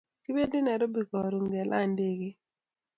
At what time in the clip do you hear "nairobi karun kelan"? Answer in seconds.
0.65-1.85